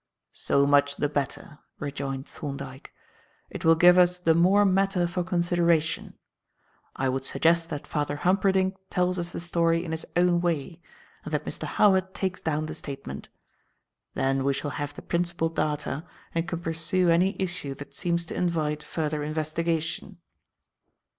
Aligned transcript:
"So 0.33 0.65
much 0.65 0.95
the 0.95 1.07
better," 1.07 1.59
rejoined 1.77 2.27
Thorndyke. 2.27 2.91
"It 3.51 3.63
will 3.63 3.75
give 3.75 3.99
us 3.99 4.17
the 4.19 4.33
more 4.33 4.65
matter 4.65 5.05
for 5.05 5.23
consideration. 5.23 6.15
I 6.95 7.07
would 7.07 7.23
suggest 7.23 7.69
that 7.69 7.85
Father 7.85 8.15
Humperdinck 8.15 8.77
tells 8.89 9.19
us 9.19 9.31
the 9.31 9.39
story 9.39 9.85
in 9.85 9.91
his 9.91 10.07
own 10.17 10.41
way 10.41 10.81
and 11.23 11.31
that 11.31 11.45
Mr. 11.45 11.65
Howard 11.67 12.15
takes 12.15 12.41
down 12.41 12.65
the 12.65 12.73
statement. 12.73 13.29
Then 14.15 14.43
we 14.43 14.53
shall 14.55 14.71
have 14.71 14.95
the 14.95 15.03
principal 15.03 15.49
data 15.49 16.03
and 16.33 16.47
can 16.47 16.61
pursue 16.61 17.11
any 17.11 17.35
issue 17.37 17.75
that 17.75 17.93
seems 17.93 18.25
to 18.25 18.35
invite 18.35 18.81
further 18.81 19.21
investigation." 19.21 20.17